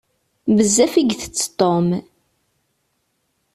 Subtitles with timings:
[0.55, 1.87] Bezzaf i itett Tom.